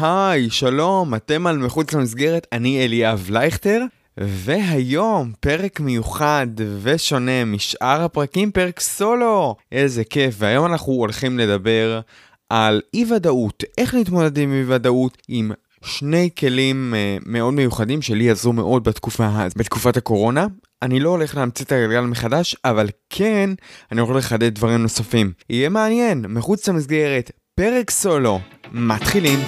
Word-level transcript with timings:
היי, 0.00 0.50
שלום, 0.50 1.14
אתם 1.14 1.46
על 1.46 1.58
מחוץ 1.58 1.92
למסגרת, 1.92 2.46
אני 2.52 2.84
אליאב 2.84 3.26
לייכטר, 3.30 3.84
והיום 4.18 5.32
פרק 5.40 5.80
מיוחד 5.80 6.46
ושונה 6.82 7.44
משאר 7.44 8.02
הפרקים, 8.02 8.50
פרק 8.50 8.80
סולו. 8.80 9.56
איזה 9.72 10.04
כיף, 10.04 10.34
והיום 10.38 10.66
אנחנו 10.66 10.92
הולכים 10.92 11.38
לדבר 11.38 12.00
על 12.48 12.80
אי 12.94 13.04
ודאות, 13.12 13.64
איך 13.78 13.94
להתמודד 13.94 14.38
עם 14.38 14.52
אי 14.52 14.64
ודאות 14.74 15.18
עם 15.28 15.50
שני 15.84 16.30
כלים 16.38 16.94
uh, 16.94 17.22
מאוד 17.26 17.54
מיוחדים 17.54 18.02
שלי 18.02 18.30
עזרו 18.30 18.52
מאוד 18.52 18.84
בתקופה, 18.84 19.28
בתקופת 19.56 19.96
הקורונה. 19.96 20.46
אני 20.82 21.00
לא 21.00 21.08
הולך 21.08 21.36
להמציא 21.36 21.64
את 21.64 21.72
הגלגל 21.72 22.00
מחדש, 22.00 22.56
אבל 22.64 22.88
כן, 23.10 23.50
אני 23.92 24.00
הולך 24.00 24.16
לחדד 24.16 24.54
דברים 24.54 24.82
נוספים. 24.82 25.32
יהיה 25.50 25.68
מעניין, 25.68 26.24
מחוץ 26.28 26.68
למסגרת, 26.68 27.30
פרק 27.54 27.90
סולו, 27.90 28.40
מתחילים. 28.72 29.38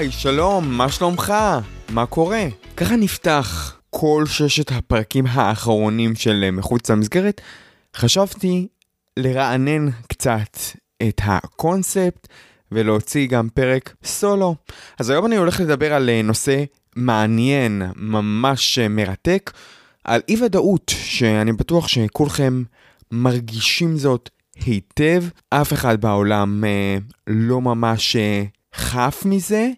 היי, 0.00 0.12
שלום, 0.12 0.68
מה 0.70 0.88
שלומך? 0.88 1.34
מה 1.88 2.06
קורה? 2.06 2.44
ככה 2.76 2.96
נפתח 2.96 3.78
כל 3.90 4.24
ששת 4.26 4.72
הפרקים 4.72 5.24
האחרונים 5.26 6.14
של 6.14 6.50
מחוץ 6.52 6.90
למסגרת. 6.90 7.40
חשבתי 7.96 8.68
לרענן 9.16 9.88
קצת 10.08 10.56
את 11.02 11.20
הקונספט 11.24 12.28
ולהוציא 12.72 13.28
גם 13.28 13.48
פרק 13.54 13.94
סולו. 14.04 14.54
אז 14.98 15.10
היום 15.10 15.26
אני 15.26 15.36
הולך 15.36 15.60
לדבר 15.60 15.94
על 15.94 16.10
נושא 16.24 16.64
מעניין, 16.96 17.82
ממש 17.96 18.78
מרתק, 18.78 19.52
על 20.04 20.20
אי 20.28 20.42
ודאות, 20.42 20.92
שאני 20.96 21.52
בטוח 21.52 21.88
שכולכם 21.88 22.62
מרגישים 23.10 23.96
זאת 23.96 24.30
היטב. 24.64 25.24
אף 25.50 25.72
אחד 25.72 26.00
בעולם 26.00 26.64
אה, 26.64 26.98
לא 27.26 27.60
ממש 27.60 28.16
אה, 28.16 28.44
חף 28.74 29.22
מזה. 29.24 29.70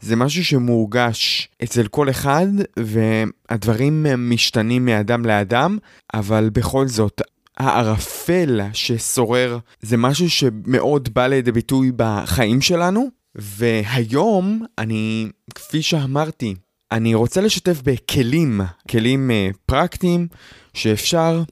זה 0.00 0.16
משהו 0.16 0.44
שמורגש 0.44 1.48
אצל 1.62 1.86
כל 1.86 2.10
אחד, 2.10 2.46
והדברים 2.78 4.06
משתנים 4.18 4.84
מאדם 4.84 5.24
לאדם, 5.24 5.78
אבל 6.14 6.50
בכל 6.52 6.88
זאת, 6.88 7.20
הערפל 7.56 8.60
ששורר 8.72 9.58
זה 9.82 9.96
משהו 9.96 10.30
שמאוד 10.30 11.14
בא 11.14 11.26
לידי 11.26 11.52
ביטוי 11.52 11.92
בחיים 11.96 12.60
שלנו, 12.60 13.08
והיום 13.34 14.62
אני, 14.78 15.28
כפי 15.54 15.82
שאמרתי, 15.82 16.54
אני 16.92 17.14
רוצה 17.14 17.40
לשתף 17.40 17.82
בכלים, 17.82 18.60
כלים 18.90 19.30
uh, 19.30 19.56
פרקטיים, 19.66 20.28
שאפשר 20.74 21.42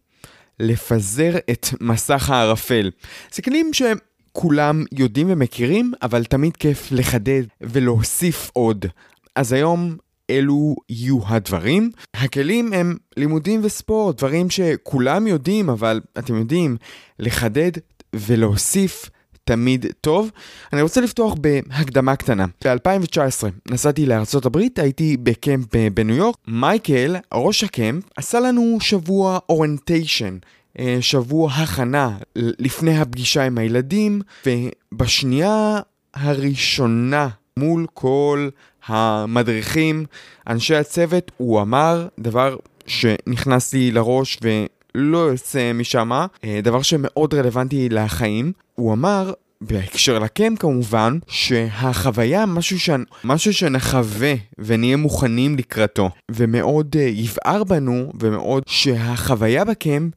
לפזר 0.61 1.37
את 1.51 1.67
מסך 1.81 2.31
הערפל. 2.31 2.91
זה 3.33 3.43
כלים 3.43 3.75
שהם... 3.75 3.99
כולם 4.33 4.85
יודעים 4.93 5.27
ומכירים, 5.31 5.93
אבל 6.03 6.25
תמיד 6.25 6.57
כיף 6.57 6.89
לחדד 6.93 7.43
ולהוסיף 7.61 8.51
עוד. 8.53 8.87
אז 9.37 9.53
היום 9.53 9.97
אלו 10.31 10.75
יהיו 10.89 11.19
הדברים. 11.27 11.91
הכלים 12.15 12.73
הם 12.73 12.97
לימודים 13.17 13.61
וספורט, 13.65 14.19
דברים 14.19 14.51
שכולם 14.51 15.27
יודעים, 15.27 15.71
אבל 15.71 16.01
אתם 16.19 16.35
יודעים, 16.35 16.77
לחדד 17.19 17.71
ולהוסיף 18.17 19.11
תמיד 19.45 19.87
טוב. 20.01 20.31
אני 20.73 20.83
רוצה 20.83 21.01
לפתוח 21.01 21.35
בהקדמה 21.41 22.17
קטנה. 22.17 22.47
ב-2019 22.65 23.49
נסעתי 23.71 24.07
לארצות 24.07 24.47
הברית, 24.47 24.79
הייתי 24.79 25.17
בקמפ 25.17 25.67
בניו 25.95 26.17
יורק. 26.17 26.37
מייקל, 26.49 27.17
ראש 27.35 27.65
הקמפ, 27.65 28.05
עשה 28.17 28.41
לנו 28.41 28.79
שבוע 28.81 29.39
אוריינטיישן. 29.49 30.37
אה, 30.79 30.97
שבוע 31.01 31.53
הכנה 31.53 32.17
לפני 32.37 32.99
הפגישה 32.99 33.43
עם 33.43 33.59
הילדים, 33.59 34.23
ובשנייה 34.47 35.81
הראשונה 36.15 37.29
מול 37.57 37.87
כל 37.95 38.49
המדריכים, 38.87 40.05
אנשי 40.47 40.75
הצוות, 40.75 41.31
הוא 41.37 41.61
אמר 41.61 42.09
דבר 42.21 42.57
שנכנס 42.87 43.73
לי 43.73 43.91
לראש 43.91 44.39
ולא 44.43 45.19
יוצא 45.19 45.73
משם, 45.73 46.13
אה, 46.45 46.61
דבר 46.63 46.83
שמאוד 46.83 47.35
רלוונטי 47.35 47.89
לחיים. 47.89 48.53
הוא 48.75 48.93
אמר, 48.93 49.33
בהקשר 49.61 50.19
לקם 50.19 50.57
כמובן, 50.57 51.19
שהחוויה 51.27 52.47
משהו, 52.47 52.81
ש... 52.81 52.91
משהו 53.25 53.53
שנחווה 53.53 54.35
ונהיה 54.59 54.97
מוכנים 54.97 55.57
לקראתו, 55.59 56.11
ומאוד 56.31 56.97
uh, 56.97 56.99
יבער 56.99 57.65
בנו, 57.65 58.13
ומאוד 58.21 58.63
שהחוויה 58.67 59.65
בקמפ 59.65 60.13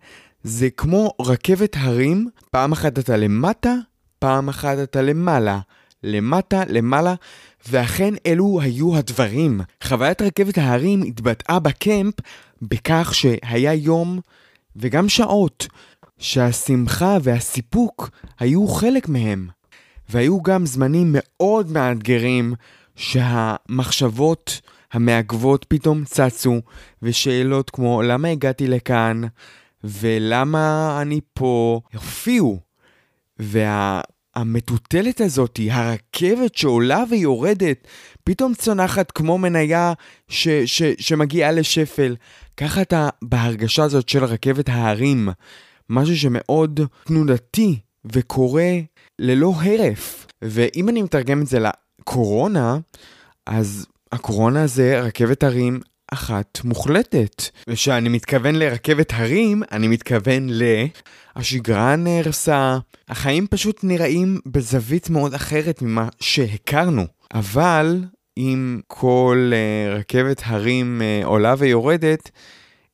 זה 0.48 0.70
כמו 0.70 1.12
רכבת 1.22 1.76
הרים, 1.80 2.30
פעם 2.52 2.72
אחת 2.72 3.00
אתה 3.00 3.18
למטה, 3.18 3.74
פעם 4.20 4.50
אחת 4.50 4.78
אתה 4.84 5.02
למעלה. 5.02 5.60
למטה, 6.04 6.64
למעלה, 6.68 7.14
ואכן 7.70 8.14
אלו 8.26 8.60
היו 8.62 8.98
הדברים. 8.98 9.62
חוויית 9.84 10.22
רכבת 10.22 10.58
ההרים 10.58 11.04
התבטאה 11.04 11.60
בקמפ 11.60 12.14
בכך 12.62 13.12
שהיה 13.14 13.74
יום 13.74 14.20
וגם 14.76 15.10
שעות 15.10 15.68
שהשמחה 16.18 17.18
והסיפוק 17.24 18.10
היו 18.40 18.68
חלק 18.68 19.10
מהם. 19.10 19.48
והיו 20.10 20.42
גם 20.42 20.66
זמנים 20.66 21.08
מאוד 21.12 21.72
מאתגרים 21.72 22.54
שהמחשבות 22.96 24.62
המעכבות 24.94 25.66
פתאום 25.70 26.04
צצו, 26.06 26.62
ושאלות 27.02 27.70
כמו 27.70 28.02
למה 28.02 28.28
הגעתי 28.28 28.68
לכאן, 28.68 29.22
ולמה 29.86 30.98
אני 31.02 31.20
פה, 31.34 31.82
הופיעו. 31.94 32.60
והמטוטלת 33.40 35.20
וה, 35.20 35.26
הזאת, 35.26 35.60
הרכבת 35.70 36.56
שעולה 36.56 37.04
ויורדת, 37.10 37.88
פתאום 38.24 38.54
צונחת 38.54 39.12
כמו 39.12 39.38
מניה 39.38 39.94
ש, 40.28 40.48
ש, 40.48 40.84
שמגיעה 41.00 41.52
לשפל. 41.52 42.16
ככה 42.58 42.82
אתה 42.82 43.10
בהרגשה 43.22 43.84
הזאת 43.84 44.10
של 44.10 44.26
רכבת 44.26 44.70
ההרים, 44.70 45.30
משהו 45.90 46.18
שמאוד 46.18 46.80
תנודתי 47.06 47.80
וקורה 48.06 48.72
ללא 49.20 49.54
הרף. 49.62 50.28
ואם 50.42 50.90
אני 50.90 51.02
מתרגם 51.02 51.42
את 51.42 51.48
זה 51.48 51.60
לקורונה, 51.60 52.78
אז 53.46 53.86
הקורונה 54.12 54.68
זה 54.68 55.02
רכבת 55.02 55.44
הרים 55.44 55.80
אחת 56.14 56.60
מוחלטת. 56.64 57.44
וכשאני 57.68 58.10
מתכוון 58.10 58.56
לרכבת 58.56 59.14
הרים, 59.16 59.64
אני 59.72 59.88
מתכוון 59.88 60.50
ל... 60.50 60.64
השגרה 61.36 61.96
נהרסה, 61.96 62.78
החיים 63.10 63.48
פשוט 63.48 63.80
נראים 63.84 64.40
בזווית 64.46 65.10
מאוד 65.10 65.34
אחרת 65.34 65.82
ממה 65.82 66.08
שהכרנו. 66.20 67.06
אבל 67.34 68.04
אם 68.38 68.80
כל 68.88 69.52
uh, 69.52 70.00
רכבת 70.00 70.42
הרים 70.46 71.02
uh, 71.02 71.26
עולה 71.26 71.56
ויורדת, 71.58 72.32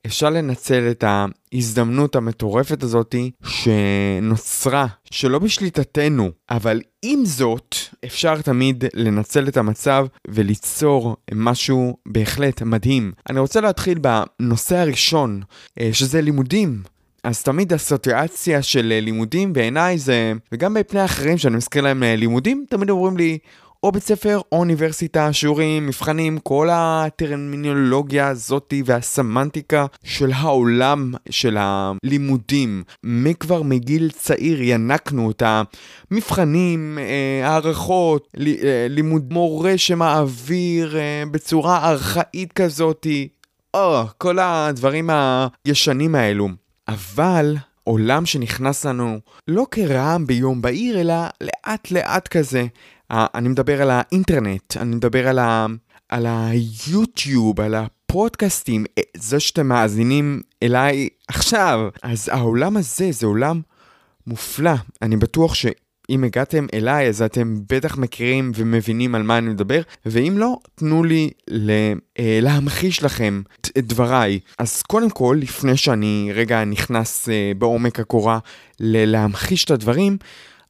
אפשר 0.05 0.29
לנצל 0.29 0.87
את 0.91 1.03
ההזדמנות 1.07 2.15
המטורפת 2.15 2.83
הזאתי 2.83 3.31
שנוצרה, 3.43 4.87
שלא 5.11 5.39
בשליטתנו, 5.39 6.31
אבל 6.49 6.81
עם 7.01 7.25
זאת, 7.25 7.75
אפשר 8.05 8.41
תמיד 8.41 8.83
לנצל 8.93 9.47
את 9.47 9.57
המצב 9.57 10.05
וליצור 10.27 11.15
משהו 11.33 11.97
בהחלט 12.05 12.61
מדהים. 12.61 13.11
אני 13.29 13.39
רוצה 13.39 13.61
להתחיל 13.61 13.99
בנושא 13.99 14.77
הראשון, 14.77 15.41
אה, 15.79 15.89
שזה 15.93 16.21
לימודים. 16.21 16.83
אז 17.23 17.43
תמיד 17.43 17.73
אסוציאציה 17.73 18.61
של 18.61 18.99
לימודים 19.01 19.53
בעיניי 19.53 19.97
זה, 19.97 20.33
וגם 20.51 20.73
בפני 20.73 21.05
אחרים 21.05 21.37
שאני 21.37 21.57
מזכיר 21.57 21.81
להם 21.81 22.03
אה, 22.03 22.15
לימודים, 22.15 22.65
תמיד 22.69 22.89
אומרים 22.89 23.17
לי, 23.17 23.37
או 23.83 23.91
בית 23.91 24.03
ספר 24.03 24.37
או 24.51 24.57
אוניברסיטה, 24.57 25.33
שיעורים, 25.33 25.87
מבחנים, 25.87 26.37
כל 26.37 26.69
הטרמינולוגיה 26.71 28.27
הזאתי 28.27 28.83
והסמנטיקה 28.85 29.85
של 30.03 30.31
העולם 30.31 31.13
של 31.29 31.57
הלימודים. 31.59 32.83
מכבר 33.03 33.61
מגיל 33.61 34.09
צעיר 34.11 34.61
ינקנו 34.61 35.31
את 35.31 35.43
המבחנים, 35.45 36.97
אה, 37.01 37.47
הערכות, 37.47 38.27
אה, 38.39 38.87
לימוד 38.89 39.33
מורה 39.33 39.77
שמעביר 39.77 40.97
אה, 40.97 41.23
בצורה 41.31 41.89
ארכאית 41.89 42.53
כזאתי. 42.53 43.27
או, 43.73 44.03
כל 44.17 44.39
הדברים 44.39 45.09
הישנים 45.65 46.15
האלו. 46.15 46.47
אבל 46.87 47.55
עולם 47.83 48.25
שנכנס 48.25 48.85
לנו 48.85 49.19
לא 49.47 49.65
כרעם 49.71 50.27
ביום 50.27 50.61
בהיר, 50.61 51.01
אלא 51.01 51.13
לאט 51.41 51.91
לאט 51.91 52.27
כזה. 52.27 52.65
אני 53.11 53.49
מדבר 53.49 53.81
על 53.81 53.89
האינטרנט, 53.91 54.77
אני 54.77 54.95
מדבר 54.95 55.27
על, 55.27 55.39
ה, 55.39 55.65
על 56.09 56.25
היוטיוב, 56.29 57.61
על 57.61 57.75
הפודקאסטים, 57.75 58.85
אה, 58.97 59.03
זה 59.17 59.39
שאתם 59.39 59.67
מאזינים 59.67 60.41
אליי 60.63 61.07
עכשיו. 61.27 61.79
אז 62.03 62.29
העולם 62.29 62.77
הזה 62.77 63.11
זה 63.11 63.25
עולם 63.25 63.61
מופלא. 64.27 64.71
אני 65.01 65.17
בטוח 65.17 65.53
אם 66.09 66.23
הגעתם 66.23 66.65
אליי, 66.73 67.07
אז 67.07 67.21
אתם 67.21 67.55
בטח 67.69 67.97
מכירים 67.97 68.51
ומבינים 68.55 69.15
על 69.15 69.23
מה 69.23 69.37
אני 69.37 69.49
מדבר, 69.49 69.81
ואם 70.05 70.33
לא, 70.37 70.57
תנו 70.75 71.03
לי 71.03 71.29
אה, 72.19 72.39
להמחיש 72.41 73.03
לכם 73.03 73.41
את 73.77 73.87
דבריי. 73.87 74.39
אז 74.57 74.81
קודם 74.81 75.09
כל, 75.09 75.37
לפני 75.41 75.77
שאני 75.77 76.31
רגע 76.33 76.65
נכנס 76.65 77.29
אה, 77.29 77.51
בעומק 77.57 77.99
הקורה 77.99 78.39
ל- 78.79 79.11
להמחיש 79.11 79.65
את 79.65 79.71
הדברים, 79.71 80.17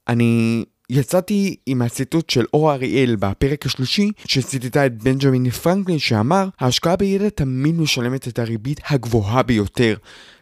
אני 0.07 0.65
יצאתי 0.93 1.55
עם 1.65 1.81
הציטוט 1.81 2.29
של 2.29 2.45
אור 2.53 2.73
אריאל 2.73 3.15
בפרק 3.15 3.65
השלישי, 3.65 4.11
שציטטה 4.25 4.85
את 4.85 5.03
בנג'מין 5.03 5.49
פרנקלין 5.49 5.99
שאמר, 5.99 6.47
ההשקעה 6.59 6.95
בידע 6.95 7.29
תמיד 7.29 7.75
משלמת 7.75 8.27
את 8.27 8.39
הריבית 8.39 8.79
הגבוהה 8.89 9.43
ביותר. 9.43 9.95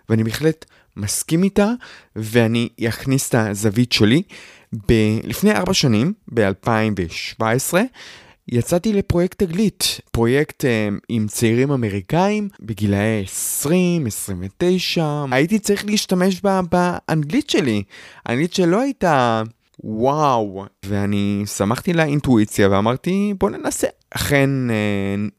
ואני 0.10 0.24
בהחלט 0.24 0.66
מסכים 0.98 1.44
איתה, 1.44 1.72
ואני 2.16 2.70
אכניס 2.88 3.30
את 3.30 3.36
הזווית 3.36 3.92
שלי. 3.92 4.22
ב- 4.74 5.20
לפני 5.24 5.52
ארבע 5.52 5.74
שנים, 5.74 6.14
ב-2017, 6.34 7.74
יצאתי 8.48 8.94
לפרויקט 8.94 9.44
תגלית, 9.44 10.02
פרויקט 10.12 10.66
אה, 10.66 10.90
עם 11.10 11.28
צעירים 11.28 11.72
אמריקאים 11.72 12.50
בגילאי 12.60 13.24
20, 13.24 14.06
29. 14.06 15.26
הייתי 15.32 15.60
צריך 15.60 15.86
להשתמש 15.86 16.42
בה, 16.42 16.62
באנגלית 16.72 17.50
שלי. 17.50 17.84
האנגלית 18.26 18.54
שלא 18.54 18.82
הייתה 18.82 19.44
וואו, 19.84 20.66
ואני 20.86 21.44
שמחתי 21.58 21.94
לאינטואיציה 21.94 22.70
ואמרתי 22.70 23.34
בוא 23.40 23.50
ננסה. 23.50 23.88
אכן 24.12 24.70
אה, 24.70 24.76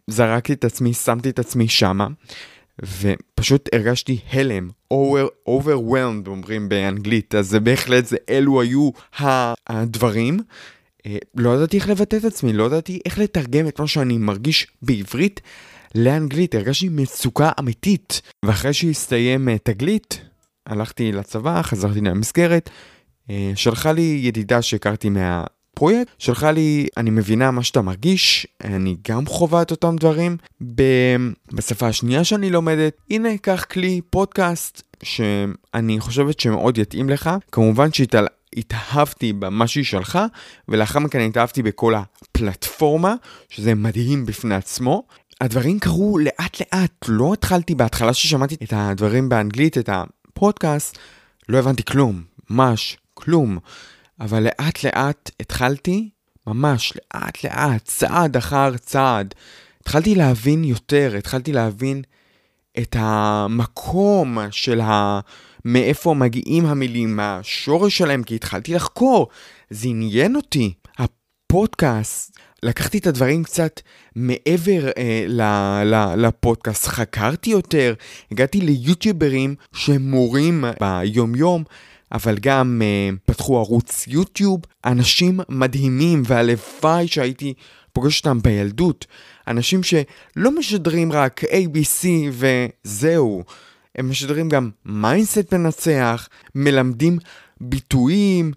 זרקתי 0.07 0.53
את 0.53 0.65
עצמי, 0.65 0.95
שמתי 0.95 1.31
את 1.31 1.39
עצמי 1.39 1.69
שמה, 1.69 2.07
ופשוט 3.01 3.69
הרגשתי 3.75 4.19
הלם, 4.33 4.69
over, 4.95 5.49
overwhelmed 5.49 6.27
אומרים 6.29 6.69
באנגלית, 6.69 7.35
אז 7.35 7.49
זה 7.49 7.61
בהחלט, 7.61 8.07
זה 8.07 8.17
אלו 8.29 8.61
היו 8.61 8.91
הדברים. 9.69 10.41
אה, 11.07 11.17
לא 11.35 11.55
ידעתי 11.55 11.77
איך 11.77 11.89
לבטא 11.89 12.17
את 12.17 12.25
עצמי, 12.25 12.53
לא 12.53 12.65
ידעתי 12.65 13.01
איך 13.05 13.19
לתרגם 13.19 13.69
את 13.69 13.81
מה 13.81 13.87
שאני 13.87 14.19
מרגיש 14.19 14.67
בעברית 14.83 15.41
לאנגלית, 15.95 16.55
הרגשתי 16.55 16.89
מצוקה 16.89 17.51
אמיתית. 17.61 18.23
ואחרי 18.45 18.73
שהסתיים 18.73 19.49
אה, 19.49 19.59
תגלית, 19.59 20.21
הלכתי 20.67 21.13
לצבא, 21.13 21.63
חזרתי 21.63 22.01
למסגרת, 22.01 22.71
שלחה 23.55 23.93
לי 23.93 24.21
ידידה 24.23 24.63
שהכרתי 24.63 25.09
מהפרויקט, 25.09 26.11
שלחה 26.19 26.51
לי, 26.51 26.87
אני 26.97 27.11
מבינה 27.11 27.51
מה 27.51 27.63
שאתה 27.63 27.83
מרגיש, 27.83 28.47
אני 28.65 28.97
גם 29.09 29.27
חווה 29.27 29.63
את 29.63 29.71
אותם 29.71 29.97
דברים 29.97 30.37
בשפה 31.53 31.87
השנייה 31.87 32.25
שאני 32.25 32.51
לומדת. 32.51 32.97
הנה, 33.11 33.39
קח 33.39 33.65
כלי 33.71 34.01
פודקאסט 34.11 34.83
שאני 35.03 36.01
חושבת 36.01 36.41
שמאוד 36.41 36.79
יתאים 36.79 37.11
לך. 37.11 37.31
כמובן 37.53 37.93
שהתאל... 37.93 38.27
התאהבתי 38.57 39.33
במה 39.33 39.67
שהיא 39.67 39.85
שלחה, 39.85 40.27
ולאחר 40.69 40.99
מכן 40.99 41.21
התאהבתי 41.21 41.63
בכל 41.63 41.95
הפלטפורמה, 41.95 43.15
שזה 43.49 43.75
מדהים 43.75 44.27
בפני 44.27 44.55
עצמו. 44.55 45.03
הדברים 45.41 45.79
קרו 45.79 46.19
לאט 46.19 46.61
לאט, 46.61 47.05
לא 47.09 47.33
התחלתי 47.33 47.75
בהתחלה 47.75 48.15
ששמעתי 48.15 48.55
את 48.55 48.73
הדברים 48.77 49.29
באנגלית, 49.29 49.79
את 49.79 49.91
הפודקאסט, 49.93 50.99
לא 51.49 51.59
הבנתי 51.59 51.83
כלום, 51.85 52.23
ממש 52.51 52.97
כלום. 53.21 53.59
אבל 54.21 54.43
לאט 54.43 54.85
לאט 54.85 55.31
התחלתי, 55.41 56.11
ממש 56.47 56.93
לאט 56.97 57.45
לאט, 57.45 57.85
צעד 57.85 58.37
אחר 58.37 58.77
צעד, 58.77 59.35
התחלתי 59.81 60.15
להבין 60.15 60.65
יותר, 60.65 61.15
התחלתי 61.19 61.53
להבין 61.53 62.03
את 62.79 62.97
המקום 62.99 64.39
של 64.51 64.81
ה... 64.81 65.21
מאיפה 65.65 66.15
מגיעים 66.15 66.67
המילים, 66.67 67.17
מהשורש 67.17 67.99
שלהם, 67.99 68.23
כי 68.23 68.35
התחלתי 68.35 68.75
לחקור, 68.75 69.29
זה 69.71 69.89
עניין 69.89 70.37
אותי. 70.37 70.75
הפודקאסט, 70.99 72.39
לקחתי 72.63 72.99
את 72.99 73.07
הדברים 73.07 73.45
קצת 73.45 73.81
מעבר 74.17 74.89
אה, 74.99 75.25
ל, 75.29 75.43
ל, 75.85 76.27
לפודקאסט, 76.27 76.87
חקרתי 76.87 77.51
יותר, 77.51 77.95
הגעתי 78.33 78.61
ליוטיוברים 78.61 79.55
שהם 79.75 80.11
מורים 80.11 80.65
ביומיום, 80.81 81.65
אבל 82.13 82.37
גם 82.41 82.83
uh, 82.83 83.19
פתחו 83.25 83.59
ערוץ 83.59 84.05
יוטיוב, 84.07 84.61
אנשים 84.85 85.41
מדהימים 85.49 86.23
והלוואי 86.27 87.09
שהייתי 87.09 87.55
פוגש 87.93 88.19
אותם 88.19 88.43
בילדות, 88.43 89.07
אנשים 89.49 89.83
שלא 89.83 90.59
משדרים 90.59 91.13
רק 91.13 91.45
ABC 91.45 92.07
וזהו, 92.33 93.43
הם 93.95 94.11
משדרים 94.11 94.49
גם 94.49 94.71
mindset 94.85 95.55
מנצח, 95.55 96.29
מלמדים 96.55 97.19
ביטויים, 97.61 98.53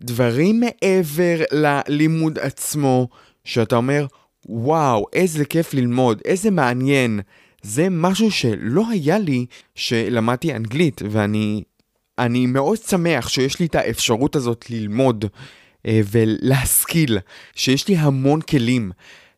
דברים 0.00 0.60
מעבר 0.60 1.44
ללימוד 1.52 2.38
עצמו, 2.38 3.08
שאתה 3.44 3.76
אומר, 3.76 4.06
וואו, 4.46 5.06
איזה 5.12 5.44
כיף 5.44 5.74
ללמוד, 5.74 6.20
איזה 6.24 6.50
מעניין. 6.50 7.20
זה 7.62 7.86
משהו 7.90 8.30
שלא 8.30 8.90
היה 8.90 9.18
לי 9.18 9.46
שלמדתי 9.74 10.54
אנגלית, 10.54 11.02
ואני 11.10 11.62
אני 12.18 12.46
מאוד 12.46 12.78
שמח 12.78 13.28
שיש 13.28 13.60
לי 13.60 13.66
את 13.66 13.74
האפשרות 13.74 14.36
הזאת 14.36 14.70
ללמוד 14.70 15.24
אה, 15.86 16.00
ולהשכיל, 16.10 17.18
שיש 17.54 17.88
לי 17.88 17.96
המון 17.96 18.40
כלים 18.40 18.92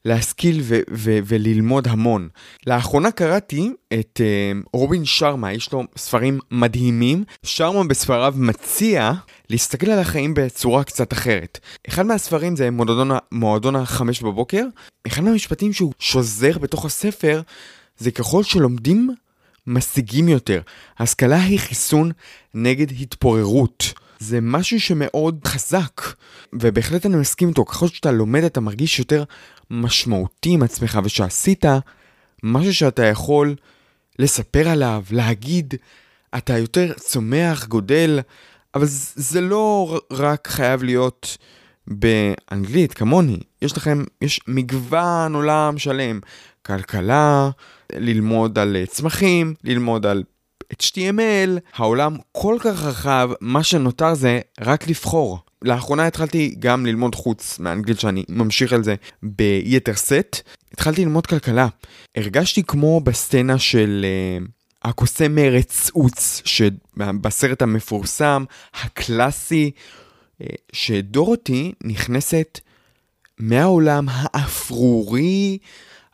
להשכיל 0.04 0.60
ו- 0.62 0.80
ו- 0.92 1.18
וללמוד 1.24 1.88
המון. 1.88 2.28
לאחרונה 2.66 3.10
קראתי 3.10 3.72
את 3.92 4.20
אה, 4.24 4.52
רובין 4.72 5.04
שרמה, 5.04 5.52
יש 5.52 5.72
לו 5.72 5.82
ספרים 5.96 6.38
מדהימים. 6.50 7.24
שרמה 7.42 7.84
בספריו 7.84 8.34
מציע 8.36 9.12
להסתכל 9.50 9.90
על 9.90 9.98
החיים 9.98 10.34
בצורה 10.34 10.84
קצת 10.84 11.12
אחרת. 11.12 11.58
אחד 11.88 12.06
מהספרים 12.06 12.56
זה 12.56 12.70
מועדון, 12.70 13.10
מועדון 13.32 13.76
החמש 13.76 14.22
בבוקר. 14.22 14.64
אחד 15.06 15.22
מהמשפטים 15.22 15.72
שהוא 15.72 15.92
שוזר 15.98 16.58
בתוך 16.58 16.84
הספר 16.84 17.42
זה 17.98 18.10
ככל 18.10 18.42
שלומדים 18.42 19.10
משיגים 19.70 20.28
יותר. 20.28 20.60
השכלה 20.98 21.42
היא 21.42 21.58
חיסון 21.58 22.10
נגד 22.54 22.90
התפוררות. 23.00 23.92
זה 24.18 24.38
משהו 24.42 24.80
שמאוד 24.80 25.40
חזק, 25.46 26.00
ובהחלט 26.52 27.06
אני 27.06 27.16
מסכים 27.16 27.48
איתו, 27.48 27.64
ככל 27.64 27.88
שאתה 27.88 28.12
לומד 28.12 28.44
אתה 28.44 28.60
מרגיש 28.60 28.98
יותר 28.98 29.24
משמעותי 29.70 30.50
עם 30.50 30.62
עצמך, 30.62 30.98
ושעשית 31.04 31.64
משהו 32.42 32.74
שאתה 32.74 33.04
יכול 33.04 33.54
לספר 34.18 34.68
עליו, 34.68 35.04
להגיד, 35.10 35.74
אתה 36.36 36.58
יותר 36.58 36.92
צומח, 36.92 37.66
גודל, 37.66 38.20
אבל 38.74 38.86
זה 39.14 39.40
לא 39.40 40.00
רק 40.10 40.48
חייב 40.48 40.82
להיות 40.82 41.36
באנגלית, 41.86 42.94
כמוני. 42.94 43.38
יש 43.62 43.76
לכם, 43.76 44.04
יש 44.22 44.40
מגוון 44.46 45.34
עולם 45.34 45.78
שלם. 45.78 46.20
כלכלה, 46.66 47.50
ללמוד 47.92 48.58
על 48.58 48.76
אה, 48.76 48.86
צמחים, 48.86 49.54
ללמוד 49.64 50.06
על 50.06 50.24
HTML, 50.82 51.60
העולם 51.74 52.16
כל 52.32 52.56
כך 52.60 52.84
רחב, 52.84 53.30
מה 53.40 53.62
שנותר 53.62 54.14
זה 54.14 54.40
רק 54.60 54.88
לבחור. 54.88 55.38
לאחרונה 55.62 56.06
התחלתי 56.06 56.54
גם 56.58 56.86
ללמוד 56.86 57.14
חוץ 57.14 57.58
מאנגלית 57.58 58.00
שאני 58.00 58.24
ממשיך 58.28 58.72
על 58.72 58.84
זה 58.84 58.94
ביתר 59.22 59.94
סט. 59.94 60.40
התחלתי 60.72 61.04
ללמוד 61.04 61.26
כלכלה. 61.26 61.68
הרגשתי 62.16 62.62
כמו 62.62 63.00
בסצנה 63.00 63.58
של 63.58 64.06
uh, 64.44 64.48
הקוסם 64.82 65.34
מארץ 65.34 65.90
עוץ, 65.92 66.42
שבסרט 66.44 67.62
המפורסם, 67.62 68.44
הקלאסי, 68.74 69.70
uh, 70.42 70.44
שדורותי 70.72 71.72
נכנסת 71.84 72.60
מהעולם 73.38 74.06
האפרורי, 74.08 75.58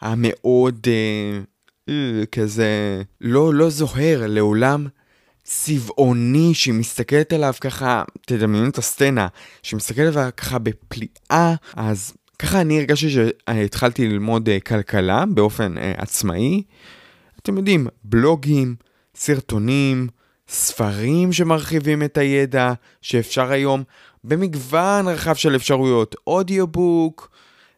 המאוד 0.01 0.87
uh, 0.87 1.91
כזה 2.33 3.03
לא, 3.21 3.55
לא 3.55 3.71
זוהר 3.71 4.27
לעולם 4.27 4.87
צבעוני 5.45 6.55
שהיא 6.55 6.75
מסתכלת 6.75 7.33
עליו 7.33 7.55
ככה, 7.61 8.03
תדמיינו 8.27 8.69
את 8.69 8.79
הסצנה, 8.79 9.29
שהיא 9.63 9.77
מסתכלת 9.77 10.17
עליו 10.17 10.31
ככה 10.37 10.59
בפליאה, 10.59 11.55
אז 11.77 12.13
ככה 12.39 12.61
אני 12.61 12.79
הרגשתי 12.79 13.11
שהתחלתי 13.11 14.09
ללמוד 14.09 14.49
uh, 14.49 14.61
כלכלה 14.61 15.25
באופן 15.27 15.75
uh, 15.77 15.81
עצמאי. 16.03 16.63
אתם 17.43 17.57
יודעים, 17.57 17.87
בלוגים, 18.05 18.75
סרטונים, 19.15 20.09
ספרים 20.49 21.33
שמרחיבים 21.33 22.03
את 22.03 22.19
הידע 22.19 22.73
שאפשר 23.03 23.51
היום 23.51 23.83
במגוון 24.25 25.09
רחב 25.09 25.35
של 25.35 25.57
אפשרויות, 25.57 26.17
אודיובוק, 26.27 27.31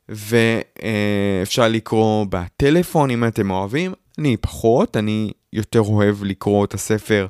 ואפשר 0.08 1.68
לקרוא 1.68 2.26
בטלפון 2.28 3.10
אם 3.10 3.24
אתם 3.24 3.50
אוהבים. 3.50 3.92
אני 4.18 4.36
פחות, 4.36 4.96
אני 4.96 5.32
יותר 5.52 5.80
אוהב 5.80 6.24
לקרוא 6.24 6.64
את 6.64 6.74
הספר, 6.74 7.26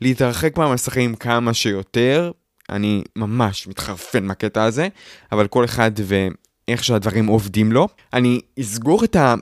להתרחק 0.00 0.56
מהמסכים 0.56 1.14
כמה 1.14 1.54
שיותר. 1.54 2.30
אני 2.70 3.02
ממש 3.16 3.68
מתחרפן 3.68 4.24
מהקטע 4.24 4.64
הזה, 4.64 4.88
אבל 5.32 5.46
כל 5.46 5.64
אחד 5.64 5.90
ואיך 6.04 6.84
שהדברים 6.84 7.26
עובדים 7.26 7.72
לו. 7.72 7.88
אני 8.12 8.40
אסגור 8.60 9.04
את, 9.04 9.16
ה... 9.16 9.34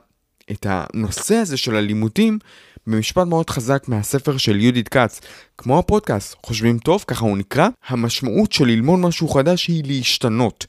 את 0.51 0.67
הנושא 0.69 1.35
הזה 1.35 1.57
של 1.57 1.77
הלימודים 1.77 2.39
במשפט 2.87 3.27
מאוד 3.27 3.51
חזק 3.51 3.89
מהספר 3.89 4.37
של 4.37 4.61
יהודית 4.61 4.89
כץ, 4.89 5.21
כמו 5.59 5.79
הפודקאסט, 5.79 6.37
חושבים 6.47 6.79
טוב, 6.79 7.05
ככה 7.07 7.25
הוא 7.25 7.39
נקרא, 7.39 7.69
המשמעות 7.87 8.53
של 8.53 8.65
ללמוד 8.65 8.99
משהו 8.99 9.29
חדש 9.29 9.67
היא 9.67 9.85
להשתנות. 9.87 10.67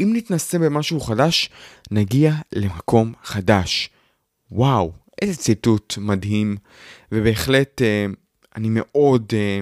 אם 0.00 0.10
נתנסה 0.14 0.58
במשהו 0.58 1.00
חדש, 1.00 1.50
נגיע 1.90 2.34
למקום 2.52 3.12
חדש. 3.24 3.90
וואו, 4.52 4.92
איזה 5.22 5.36
ציטוט 5.36 5.94
מדהים, 5.98 6.56
ובהחלט 7.12 7.82
אה, 7.82 8.06
אני 8.56 8.68
מאוד 8.70 9.32
אה, 9.32 9.60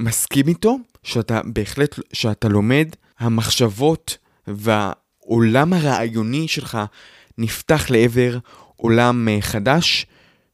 מסכים 0.00 0.48
איתו, 0.48 0.78
שאתה 1.02 1.40
בהחלט, 1.44 1.98
שאתה 2.12 2.48
לומד, 2.48 2.88
המחשבות 3.18 4.18
והעולם 4.46 5.72
הרעיוני 5.72 6.48
שלך 6.48 6.78
נפתח 7.38 7.90
לעבר 7.90 8.38
עולם 8.76 9.28
אה, 9.28 9.38
חדש, 9.40 10.06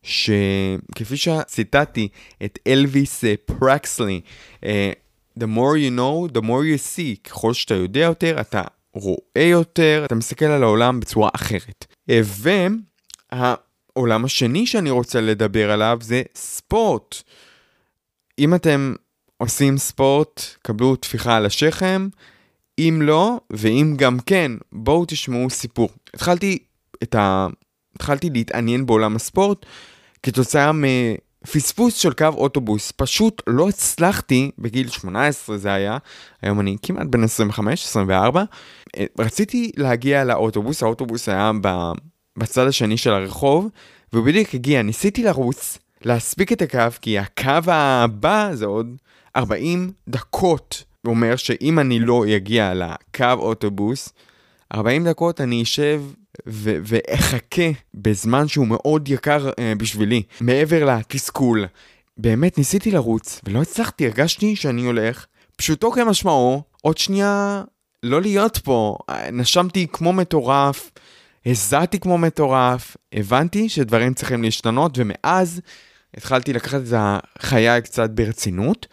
שכפי 0.03 1.17
שציטטתי 1.17 2.09
את 2.45 2.59
אלוויס 2.67 3.25
אה, 3.25 3.35
פרקסלי, 3.47 4.21
אה, 4.65 4.93
The 5.39 5.47
more 5.47 5.77
you 5.77 5.91
know, 5.99 6.29
the 6.33 6.43
more 6.43 6.65
you 6.65 6.79
see, 6.97 7.17
ככל 7.25 7.55
שאתה 7.55 7.75
יודע 7.75 8.01
יותר, 8.01 8.41
אתה 8.41 8.63
רואה 8.93 9.45
יותר, 9.45 10.03
אתה 10.05 10.15
מסתכל 10.15 10.45
על 10.45 10.63
העולם 10.63 11.01
בצורה 11.01 11.31
אחרת. 11.35 11.87
והעולם 13.33 14.25
השני 14.25 14.67
שאני 14.67 14.91
רוצה 14.91 15.21
לדבר 15.21 15.71
עליו 15.71 15.99
זה 16.01 16.23
ספורט. 16.35 17.23
אם 18.39 18.55
אתם 18.55 18.95
עושים 19.37 19.79
ספורט, 19.79 20.43
קבלו 20.63 20.97
טפיחה 20.97 21.37
על 21.37 21.47
השכם, 21.47 22.09
אם 22.79 23.01
לא, 23.03 23.41
ואם 23.51 23.95
גם 23.99 24.19
כן, 24.27 24.53
בואו 24.73 25.05
תשמעו 25.09 25.51
סיפור. 25.51 25.89
התחלתי 26.15 26.59
את 27.03 27.15
ה... 27.15 27.47
התחלתי 27.97 28.31
להתעניין 28.31 28.87
בעולם 28.87 29.17
הספורט 29.17 29.67
כתוצאה 30.23 30.71
מפספוס 30.75 31.95
של 31.95 32.13
קו 32.13 32.27
אוטובוס. 32.27 32.93
פשוט 32.97 33.43
לא 33.47 33.69
הצלחתי, 33.69 34.51
בגיל 34.59 34.89
18 34.89 35.59
זה 35.59 35.73
היה, 35.73 35.99
היום 36.43 36.61
אני 36.61 36.77
כמעט 36.83 37.07
בן 37.07 37.25
25-24, 37.25 38.39
רציתי 39.19 39.71
להגיע 39.77 40.25
לאוטובוס, 40.25 40.83
האוטובוס 40.83 41.29
היה 41.29 41.53
בצד 42.39 42.67
השני 42.67 42.97
של 42.97 43.11
הרחוב, 43.11 43.69
והוא 44.13 44.27
בדיוק 44.27 44.55
הגיע, 44.55 44.83
ניסיתי 44.83 45.23
לרוץ, 45.23 45.79
להספיק 46.05 46.53
את 46.53 46.63
הקו, 46.63 46.79
כי 47.01 47.19
הקו 47.19 47.71
הבא 47.73 48.51
זה 48.53 48.67
עוד 48.67 48.97
40 49.37 49.91
דקות. 50.09 50.85
הוא 51.07 51.15
אומר 51.15 51.37
שאם 51.37 51.79
אני 51.79 52.01
לא 52.01 52.25
אגיע 52.37 52.75
לקו 52.75 53.33
אוטובוס, 53.39 54.13
40 54.75 55.09
דקות 55.09 55.41
אני 55.41 55.63
אשב 55.63 56.03
ואחכה 56.47 57.63
בזמן 57.95 58.49
שהוא 58.49 58.67
מאוד 58.67 59.09
יקר 59.09 59.51
uh, 59.51 59.79
בשבילי, 59.79 60.23
מעבר 60.41 60.85
לתסכול. 60.85 61.67
באמת 62.17 62.59
ניסיתי 62.59 62.91
לרוץ, 62.91 63.41
ולא 63.45 63.63
הצלחתי, 63.63 64.07
הרגשתי 64.07 64.57
שאני 64.57 64.83
הולך, 64.85 65.27
פשוטו 65.57 65.93
כמשמעו, 65.93 66.63
עוד 66.83 66.99
שנייה 66.99 67.63
לא 68.03 68.21
להיות 68.21 68.59
פה. 68.59 68.97
נשמתי 69.33 69.87
כמו 69.93 70.13
מטורף, 70.13 70.91
הזעתי 71.47 72.01
כמו 72.01 72.19
מטורף, 72.19 72.97
הבנתי 73.13 73.69
שדברים 73.69 74.15
צריכים 74.15 74.43
להשתנות, 74.43 74.93
ומאז 74.97 75.61
התחלתי 76.17 76.53
לקחת 76.53 76.81
את 76.81 76.95
החיי 76.97 77.83
קצת 77.83 78.11
ברצינות. 78.11 78.87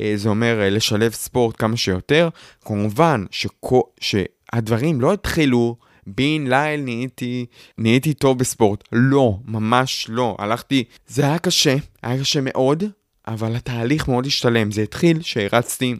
אה, 0.00 0.12
זה 0.16 0.28
אומר 0.28 0.60
אה, 0.60 0.70
לשלב 0.70 1.12
ספורט 1.12 1.54
כמה 1.58 1.76
שיותר. 1.76 2.28
כמובן 2.64 3.24
שכו, 3.30 3.82
שהדברים 4.00 5.00
לא 5.00 5.12
התחילו 5.12 5.76
בן 6.06 6.46
ליל 6.46 6.80
נהייתי, 6.80 7.46
נהייתי 7.78 8.14
טוב 8.14 8.38
בספורט. 8.38 8.84
לא, 8.92 9.38
ממש 9.44 10.06
לא. 10.08 10.36
הלכתי, 10.38 10.84
זה 11.06 11.24
היה 11.24 11.38
קשה, 11.38 11.76
היה 12.02 12.20
קשה 12.20 12.40
מאוד, 12.42 12.84
אבל 13.28 13.56
התהליך 13.56 14.08
מאוד 14.08 14.26
השתלם. 14.26 14.70
זה 14.70 14.82
התחיל 14.82 15.22
שהרצתי 15.22 15.94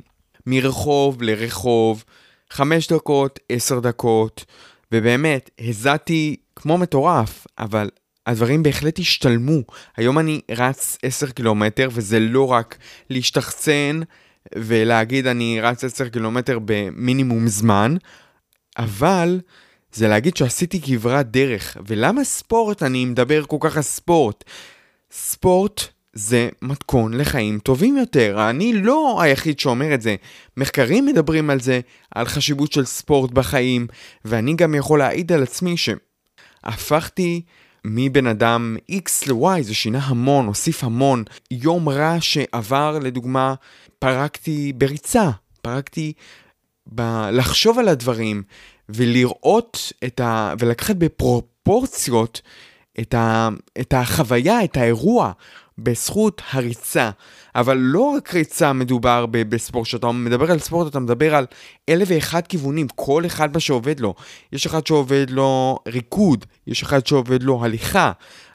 מרחוב 0.47 1.23
לרחוב, 1.23 2.05
חמש 2.51 2.93
דקות, 2.93 3.41
עשר 3.49 3.81
דקות, 3.81 4.45
ובאמת, 4.93 5.51
הזעתי 5.61 6.37
כמו 6.57 6.79
מטורף, 6.79 7.47
אבל 7.59 7.89
הדברים 8.27 8.63
בהחלט 8.63 8.99
השתלמו. 8.99 9.61
היום 9.97 10.19
אני 10.19 10.41
רץ 10.51 10.99
10 11.03 11.31
קילומטר, 11.31 11.89
וזה 11.93 12.21
לא 12.21 12.53
רק 12.53 12.79
להשתחצן 13.11 14.01
ולהגיד 14.55 15.27
אני 15.27 15.61
רץ 15.61 15.85
10 15.85 16.09
קילומטר 16.09 16.59
במינימום 16.65 17.49
זמן, 17.49 17.97
אבל 18.79 19.41
זה 19.93 20.09
להגיד 20.09 20.37
שעשיתי 20.37 20.81
כברת 20.83 21.31
דרך. 21.31 21.77
ולמה 21.87 22.25
ספורט? 22.25 22.83
אני 22.83 23.05
מדבר 23.05 23.45
כל 23.47 23.57
כך 23.61 23.77
על 23.77 23.83
ספורט. 23.83 24.45
ספורט 25.11 25.81
זה 26.13 26.49
מתכון 26.63 27.15
לחיים 27.15 27.59
טובים 27.59 27.97
יותר. 27.97 28.51
אני 28.51 28.73
לא 28.73 29.19
היחיד 29.23 29.61
שאומר 29.61 29.95
את 29.95 30.03
זה. 30.03 30.17
מחקרים 30.57 31.07
מדברים 31.07 31.51
על 31.51 31.61
זה, 31.61 31.81
על 32.15 32.27
חשיבות 32.27 32.73
של 32.73 32.85
ספורט 32.85 33.31
בחיים, 33.31 33.87
ואני 34.25 34.55
גם 34.55 34.75
יכול 34.75 34.99
להעיד 34.99 35.33
על 35.33 35.43
עצמי 35.43 35.75
שהפכתי 35.77 37.43
מבן 37.85 38.27
אדם 38.27 38.77
X 38.91 39.33
ל-Y, 39.33 39.63
זה 39.63 39.75
שינה 39.75 39.99
המון, 39.99 40.47
הוסיף 40.47 40.85
המון. 40.85 41.25
יום 41.51 41.89
רע 41.89 42.17
שעבר, 42.21 42.99
לדוגמה, 43.03 43.55
פרקתי 43.99 44.73
בריצה, 44.77 45.31
פרקתי 45.63 46.13
ב- 46.95 47.29
לחשוב 47.33 47.79
על 47.79 47.89
הדברים, 47.89 48.43
ולראות 48.95 49.93
את 50.05 50.21
ה... 50.21 50.55
ולקחת 50.59 50.97
בפרופורציות 50.97 52.41
את, 53.01 53.15
ה... 53.15 53.49
את 53.81 53.93
החוויה, 53.93 54.65
את 54.65 54.77
האירוע, 54.77 55.33
בזכות 55.79 56.43
הריצה. 56.51 57.11
אבל 57.55 57.77
לא 57.77 58.01
רק 58.01 58.35
ריצה 58.35 58.73
מדובר 58.73 59.27
ב- 59.27 59.43
בספורט, 59.43 59.87
כשאתה 59.87 60.13
מדבר 60.13 60.51
על 60.51 60.59
ספורט 60.59 60.91
אתה 60.91 61.01
מדבר 61.01 61.35
על 61.35 61.47
אלף 61.89 62.09
ואחד 62.11 62.47
כיוונים, 62.47 62.89
כל 62.95 63.27
אחד 63.27 63.55
מה 63.55 63.61
שעובד 63.61 64.01
לו. 64.01 64.15
יש 64.53 64.67
אחד 64.67 64.87
שעובד 64.87 65.27
לו 65.31 65.79
ריקוד, 65.89 66.45
יש 66.67 66.83
אחד 66.83 67.07
שעובד 67.07 67.43
לו 67.43 67.65
הליכה. 67.65 68.13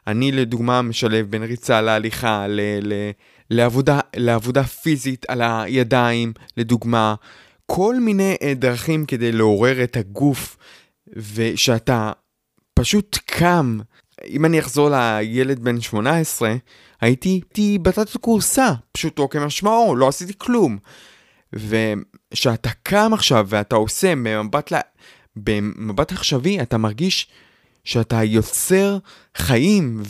אני 0.07 0.31
לדוגמה 0.31 0.81
משלב 0.81 1.25
בין 1.29 1.43
ריצה 1.43 1.81
להליכה, 1.81 2.47
ל- 2.47 2.79
ל- 2.81 3.11
לעבודה, 3.49 3.99
לעבודה 4.15 4.63
פיזית 4.63 5.25
על 5.27 5.41
הידיים, 5.41 6.33
לדוגמה. 6.57 7.15
כל 7.71 7.95
מיני 7.99 8.35
אה, 8.41 8.53
דרכים 8.53 9.05
כדי 9.05 9.31
לעורר 9.31 9.83
את 9.83 9.97
הגוף, 9.97 10.57
ושאתה 11.33 12.11
פשוט 12.73 13.17
קם. 13.25 13.79
אם 14.27 14.45
אני 14.45 14.59
אחזור 14.59 14.89
לילד 14.89 15.59
בן 15.59 15.81
18, 15.81 16.55
הייתי, 17.01 17.29
הייתי 17.29 17.77
בתת 17.81 18.17
קורסה, 18.17 18.73
פשוטו 18.91 19.29
כמשמעו, 19.29 19.95
לא 19.95 20.07
עשיתי 20.07 20.33
כלום. 20.37 20.77
וכשאתה 21.53 22.69
קם 22.83 23.11
עכשיו 23.13 23.45
ואתה 23.49 23.75
עושה 23.75 24.13
במבט, 24.15 24.71
לה... 24.71 24.79
במבט 25.35 26.11
עכשווי, 26.11 26.61
אתה 26.61 26.77
מרגיש 26.77 27.27
שאתה 27.83 28.23
יוצר 28.23 28.97
חיים 29.37 30.01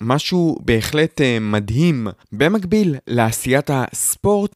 ומשהו 0.00 0.58
בהחלט 0.60 1.20
uh, 1.20 1.24
מדהים. 1.40 2.06
במקביל 2.32 2.96
לעשיית 3.06 3.70
הספורט 3.72 4.54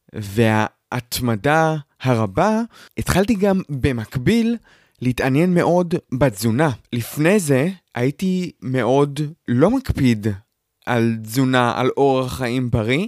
וההתמדה 0.91 1.75
הרבה, 2.01 2.61
התחלתי 2.97 3.33
גם 3.35 3.61
במקביל 3.69 4.57
להתעניין 5.01 5.53
מאוד 5.53 5.95
בתזונה. 6.13 6.69
לפני 6.93 7.39
זה 7.39 7.69
הייתי 7.95 8.51
מאוד 8.61 9.19
לא 9.47 9.69
מקפיד 9.69 10.27
על 10.85 11.17
תזונה, 11.23 11.73
על 11.75 11.89
אורח 11.97 12.37
חיים 12.37 12.69
בריא, 12.69 13.07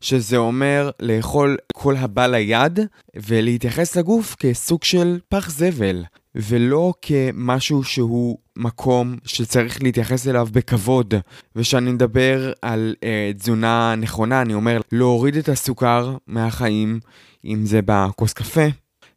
שזה 0.00 0.36
אומר 0.36 0.90
לאכול 1.00 1.56
כל 1.72 1.96
הבא 1.96 2.26
ליד 2.26 2.78
ולהתייחס 3.16 3.96
לגוף 3.96 4.36
כסוג 4.38 4.84
של 4.84 5.18
פח 5.28 5.50
זבל, 5.50 6.04
ולא 6.34 6.92
כמשהו 7.02 7.84
שהוא 7.84 8.38
מקום 8.56 9.16
שצריך 9.24 9.82
להתייחס 9.82 10.28
אליו 10.28 10.48
בכבוד. 10.52 11.14
וכשאני 11.56 11.92
מדבר 11.92 12.52
על 12.62 12.94
אה, 13.04 13.30
תזונה 13.38 13.94
נכונה, 13.94 14.42
אני 14.42 14.54
אומר 14.54 14.80
להוריד 14.92 15.36
את 15.36 15.48
הסוכר 15.48 16.16
מהחיים, 16.26 17.00
אם 17.44 17.66
זה 17.66 17.80
בכוס 17.84 18.32
קפה 18.32 18.66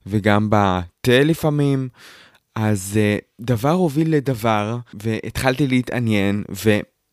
וגם 0.05 0.49
בתה 0.49 1.23
לפעמים. 1.23 1.89
אז 2.55 2.99
uh, 2.99 3.25
דבר 3.41 3.71
הוביל 3.71 4.15
לדבר, 4.15 4.77
והתחלתי 4.93 5.67
להתעניין, 5.67 6.43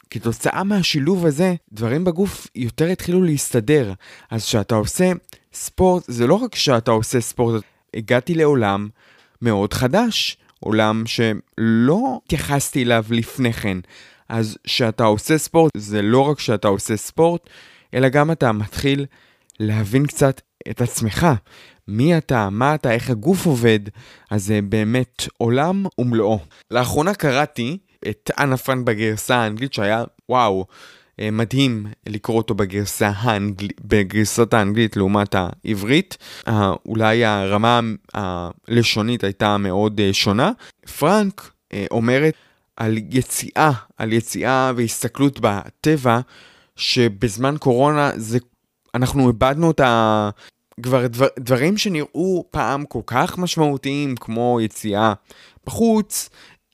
וכתוצאה 0.06 0.64
מהשילוב 0.64 1.26
הזה, 1.26 1.54
דברים 1.72 2.04
בגוף 2.04 2.46
יותר 2.54 2.84
התחילו 2.84 3.22
להסתדר. 3.22 3.92
אז 4.30 4.44
כשאתה 4.44 4.74
עושה 4.74 5.12
ספורט, 5.52 6.04
זה 6.06 6.26
לא 6.26 6.34
רק 6.34 6.54
שאתה 6.54 6.90
עושה 6.90 7.20
ספורט, 7.20 7.62
הגעתי 7.94 8.34
לעולם 8.34 8.88
מאוד 9.42 9.72
חדש, 9.72 10.36
עולם 10.60 11.04
שלא 11.06 12.20
התייחסתי 12.24 12.82
אליו 12.82 13.04
לפני 13.10 13.52
כן. 13.52 13.78
אז 14.28 14.58
כשאתה 14.64 15.04
עושה 15.04 15.38
ספורט, 15.38 15.72
זה 15.76 16.02
לא 16.02 16.20
רק 16.20 16.40
שאתה 16.40 16.68
עושה 16.68 16.96
ספורט, 16.96 17.50
אלא 17.94 18.08
גם 18.08 18.30
אתה 18.30 18.52
מתחיל 18.52 19.06
להבין 19.60 20.06
קצת 20.06 20.40
את 20.70 20.80
עצמך. 20.80 21.26
מי 21.88 22.18
אתה, 22.18 22.48
מה 22.50 22.74
אתה, 22.74 22.92
איך 22.92 23.10
הגוף 23.10 23.46
עובד, 23.46 23.80
אז 24.30 24.44
זה 24.44 24.60
באמת 24.62 25.26
עולם 25.38 25.84
ומלואו. 25.98 26.38
לאחרונה 26.70 27.14
קראתי 27.14 27.78
את 28.10 28.30
אנה 28.38 28.56
פרנק 28.56 28.86
בגרסה 28.86 29.36
האנגלית 29.36 29.72
שהיה, 29.72 30.04
וואו, 30.28 30.66
אה, 31.20 31.30
מדהים 31.30 31.86
לקרוא 32.06 32.36
אותו 32.36 32.54
בגרסה 32.54 33.10
האנגל... 33.16 33.68
בגרסת 33.84 34.54
האנגלית 34.54 34.96
לעומת 34.96 35.34
העברית. 35.34 36.16
אה, 36.48 36.72
אולי 36.86 37.24
הרמה 37.24 37.80
הלשונית 38.14 39.24
הייתה 39.24 39.56
מאוד 39.56 40.00
אה, 40.00 40.12
שונה. 40.12 40.52
פרנק 40.98 41.50
אומרת 41.90 42.34
על 42.76 42.98
יציאה, 43.10 43.70
על 43.96 44.12
יציאה 44.12 44.72
והסתכלות 44.76 45.38
בטבע, 45.42 46.20
שבזמן 46.76 47.54
קורונה 47.58 48.10
זה, 48.16 48.38
אנחנו 48.94 49.28
איבדנו 49.28 49.70
את 49.70 49.80
ה... 49.80 50.30
כבר 50.82 51.06
דבר, 51.06 51.26
דברים 51.38 51.78
שנראו 51.78 52.44
פעם 52.50 52.84
כל 52.84 53.00
כך 53.06 53.38
משמעותיים, 53.38 54.16
כמו 54.16 54.58
יציאה 54.62 55.12
בחוץ, 55.66 56.28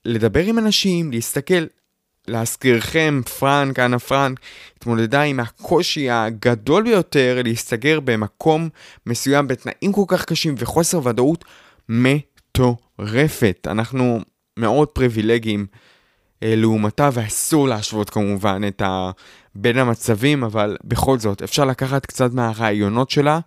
לדבר 0.05 0.43
עם 0.43 0.59
אנשים, 0.59 1.11
להסתכל. 1.11 1.65
להזכירכם, 2.27 3.21
פרנק, 3.39 3.79
אנה 3.79 3.99
פרנק, 3.99 4.39
התמודדה 4.77 5.21
עם 5.21 5.39
הקושי 5.39 6.09
הגדול 6.09 6.83
ביותר 6.83 7.41
להסתגר 7.43 7.99
במקום 7.99 8.69
מסוים 9.05 9.47
בתנאים 9.47 9.93
כל 9.93 10.03
כך 10.07 10.25
קשים 10.25 10.55
וחוסר 10.57 11.07
ודאות 11.07 11.45
מטורפת. 11.89 13.67
אנחנו 13.71 14.19
מאוד 14.57 14.87
פריבילגיים 14.87 15.65
אה, 16.43 16.53
לעומתה, 16.55 17.09
ואסור 17.13 17.67
להשוות 17.67 18.09
כמובן 18.09 18.61
את 18.67 18.81
ה... 18.81 19.11
בין 19.55 19.77
המצבים, 19.77 20.43
אבל 20.43 20.77
בכל 20.83 21.19
זאת, 21.19 21.41
אפשר 21.41 21.65
לקחת 21.65 22.05
קצת 22.05 22.33
מהרעיונות 22.33 23.09
שלה 23.09 23.39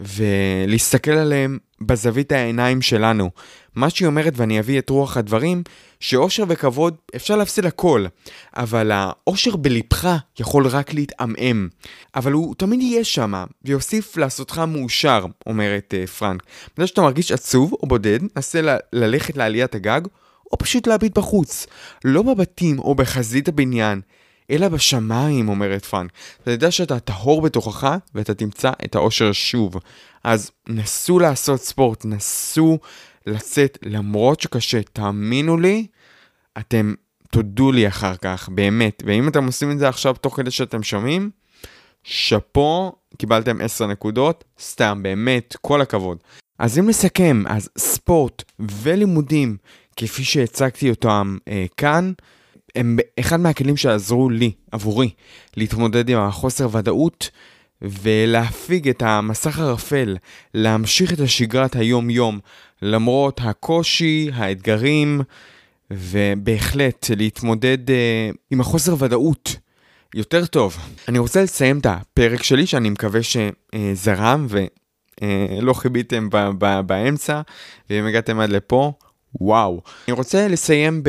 ולהסתכל 0.00 1.10
עליהם 1.10 1.58
בזווית 1.80 2.32
העיניים 2.32 2.82
שלנו. 2.82 3.30
מה 3.74 3.90
שהיא 3.90 4.06
אומרת, 4.06 4.32
ואני 4.36 4.60
אביא 4.60 4.78
את 4.78 4.90
רוח 4.90 5.16
הדברים, 5.16 5.62
שאושר 6.00 6.44
וכבוד 6.48 6.94
אפשר 7.16 7.36
להפסיד 7.36 7.66
הכל, 7.66 8.06
אבל 8.56 8.90
האושר 8.94 9.56
בלבך 9.56 10.16
יכול 10.38 10.66
רק 10.66 10.94
להתעמעם. 10.94 11.68
אבל 12.16 12.32
הוא 12.32 12.54
תמיד 12.54 12.82
יהיה 12.82 13.04
שם, 13.04 13.44
ויוסיף 13.64 14.16
לעשותך 14.16 14.58
מאושר, 14.58 15.24
אומרת 15.46 15.94
uh, 16.04 16.10
פרנק. 16.10 16.42
בגלל 16.74 16.86
שאתה 16.86 17.00
מרגיש 17.00 17.32
עצוב 17.32 17.72
או 17.72 17.88
בודד, 17.88 18.18
נסה 18.36 18.62
ל- 18.62 18.78
ללכת 18.92 19.36
לעליית 19.36 19.74
הגג, 19.74 20.00
או 20.52 20.58
פשוט 20.58 20.86
להביט 20.86 21.18
בחוץ. 21.18 21.66
לא 22.04 22.22
בבתים 22.22 22.78
או 22.78 22.94
בחזית 22.94 23.48
הבניין, 23.48 24.00
אלא 24.50 24.68
בשמיים, 24.68 25.48
אומרת 25.48 25.84
פרנק. 25.84 26.10
אתה 26.42 26.50
יודע 26.50 26.70
שאתה 26.70 27.00
טהור 27.00 27.42
בתוכך, 27.42 27.96
ואתה 28.14 28.34
תמצא 28.34 28.72
את 28.84 28.94
האושר 28.94 29.32
שוב. 29.32 29.76
אז 30.24 30.50
נסו 30.68 31.18
לעשות 31.18 31.60
ספורט, 31.60 32.04
נסו 32.04 32.78
לצאת 33.26 33.78
למרות 33.82 34.40
שקשה, 34.40 34.82
תאמינו 34.82 35.56
לי, 35.56 35.86
אתם 36.58 36.94
תודו 37.30 37.72
לי 37.72 37.88
אחר 37.88 38.16
כך, 38.16 38.48
באמת. 38.48 39.02
ואם 39.06 39.28
אתם 39.28 39.46
עושים 39.46 39.70
את 39.70 39.78
זה 39.78 39.88
עכשיו 39.88 40.14
תוך 40.14 40.36
כדי 40.36 40.50
שאתם 40.50 40.82
שומעים, 40.82 41.30
שאפו, 42.04 42.92
קיבלתם 43.16 43.60
10 43.60 43.86
נקודות, 43.86 44.44
סתם, 44.60 45.00
באמת, 45.02 45.56
כל 45.60 45.80
הכבוד. 45.80 46.18
אז 46.58 46.78
אם 46.78 46.88
נסכם, 46.88 47.42
אז 47.46 47.68
ספורט 47.78 48.42
ולימודים, 48.58 49.56
כפי 49.96 50.24
שהצגתי 50.24 50.90
אותם 50.90 51.36
אה, 51.48 51.64
כאן, 51.76 52.12
הם 52.74 52.98
אחד 53.20 53.40
מהכלים 53.40 53.76
שעזרו 53.76 54.30
לי, 54.30 54.52
עבורי, 54.72 55.10
להתמודד 55.56 56.08
עם 56.08 56.18
החוסר 56.18 56.76
ודאות 56.76 57.30
ולהפיג 57.82 58.88
את 58.88 59.02
המסך 59.02 59.58
הרפל, 59.58 60.16
להמשיך 60.54 61.12
את 61.12 61.20
השגרת 61.20 61.76
היום-יום, 61.76 62.38
למרות 62.82 63.40
הקושי, 63.44 64.30
האתגרים, 64.34 65.20
ובהחלט 65.90 67.06
להתמודד 67.16 67.88
uh, 67.88 67.92
עם 68.50 68.60
החוסר 68.60 68.94
ודאות 68.98 69.56
יותר 70.14 70.46
טוב. 70.46 70.76
אני 71.08 71.18
רוצה 71.18 71.42
לסיים 71.42 71.78
את 71.78 71.86
הפרק 71.86 72.42
שלי, 72.42 72.66
שאני 72.66 72.90
מקווה 72.90 73.20
שזרם 73.22 74.46
ולא 74.48 75.72
חיביתם 75.72 76.28
באמצע, 76.86 77.40
ואם 77.90 78.06
הגעתם 78.06 78.40
עד 78.40 78.50
לפה, 78.50 78.92
וואו. 79.40 79.82
אני 80.08 80.16
רוצה 80.16 80.48
לסיים 80.48 81.02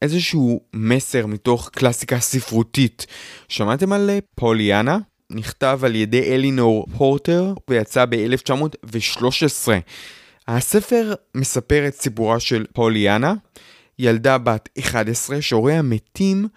באיזשהו 0.00 0.60
מסר 0.74 1.26
מתוך 1.26 1.70
קלאסיקה 1.72 2.20
ספרותית. 2.20 3.06
שמעתם 3.48 3.92
על 3.92 4.10
פוליאנה? 4.34 4.98
נכתב 5.30 5.80
על 5.82 5.94
ידי 5.94 6.34
אלינור 6.34 6.86
פורטר 6.96 7.54
ויצא 7.70 8.04
ב-1913. 8.04 9.68
הספר 10.48 11.14
מספר 11.34 11.88
את 11.88 11.94
סיפורה 11.94 12.40
של 12.40 12.64
פוליאנה, 12.72 13.34
ילדה 13.98 14.38
בת 14.38 14.68
11 14.78 15.42
שהוריה 15.42 15.82
מתים 15.82 16.48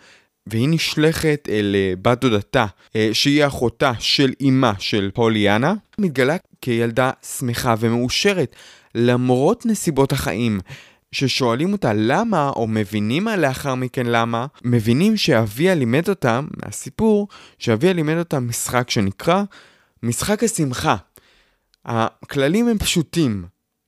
והיא 0.48 0.70
נשלחת 0.70 1.50
אל 1.50 1.76
אה, 1.76 1.94
בת 2.02 2.22
דודתה, 2.22 2.66
אה, 2.96 3.10
שהיא 3.14 3.46
אחותה 3.46 3.92
של 4.00 4.34
אמה 4.48 4.74
של 4.80 5.12
פוליאנה, 5.14 5.74
מתגלה 5.98 6.36
כילדה 6.62 7.12
שמחה 7.38 7.76
ומאושרת 7.80 8.56
למרות 8.96 9.66
נסיבות 9.66 10.12
החיים. 10.12 10.60
ששואלים 11.12 11.74
אותה 11.74 11.92
למה, 11.94 12.50
או 12.56 12.68
מבינים 12.68 13.28
לאחר 13.28 13.76
מכן 13.76 14.06
למה, 14.06 14.46
מבינים 14.64 15.18
שאביה 15.18 15.76
לימד 15.76 16.10
אותם, 16.10 16.48
מהסיפור, 16.64 17.28
שאביה 17.58 17.94
לימד 17.94 18.18
אותם 18.18 18.48
משחק 18.48 18.90
שנקרא 18.90 19.44
משחק 20.04 20.44
השמחה. 20.44 20.96
הכללים 21.86 22.68
הם 22.68 22.78
פשוטים. 22.78 23.46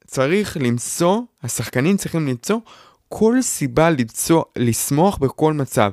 צריך 0.07 0.57
למצוא, 0.59 1.21
השחקנים 1.43 1.97
צריכים 1.97 2.27
למצוא 2.27 2.59
כל 3.09 3.41
סיבה 3.41 3.89
למצוא, 3.89 4.43
לשמוח 4.55 5.17
בכל 5.17 5.53
מצב. 5.53 5.91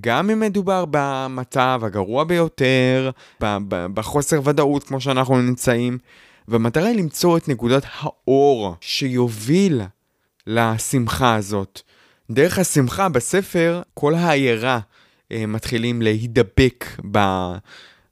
גם 0.00 0.30
אם 0.30 0.40
מדובר 0.40 0.84
במצב 0.90 1.80
הגרוע 1.84 2.24
ביותר, 2.24 3.10
בחוסר 3.70 4.40
ודאות 4.44 4.84
כמו 4.84 5.00
שאנחנו 5.00 5.42
נמצאים, 5.42 5.98
והמטרה 6.48 6.86
היא 6.86 6.98
למצוא 6.98 7.36
את 7.36 7.48
נקודת 7.48 7.82
האור 8.00 8.74
שיוביל 8.80 9.82
לשמחה 10.48 11.34
הזאת. 11.34 11.80
דרך 12.30 12.58
השמחה 12.58 13.08
בספר, 13.08 13.82
כל 13.94 14.14
העיירה 14.14 14.80
אה, 15.32 15.46
מתחילים 15.46 16.02
להידבק 16.02 16.84
ב, 17.10 17.18